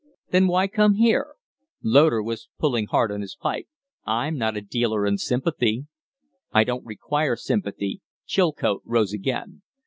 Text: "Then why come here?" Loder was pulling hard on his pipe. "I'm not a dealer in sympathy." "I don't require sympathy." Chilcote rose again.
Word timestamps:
"Then 0.31 0.47
why 0.47 0.67
come 0.67 0.95
here?" 0.95 1.35
Loder 1.83 2.23
was 2.23 2.49
pulling 2.57 2.87
hard 2.87 3.11
on 3.11 3.21
his 3.21 3.35
pipe. 3.35 3.67
"I'm 4.03 4.35
not 4.35 4.57
a 4.57 4.61
dealer 4.61 5.05
in 5.05 5.19
sympathy." 5.19 5.85
"I 6.51 6.63
don't 6.63 6.83
require 6.83 7.35
sympathy." 7.35 8.01
Chilcote 8.25 8.81
rose 8.83 9.13
again. 9.13 9.61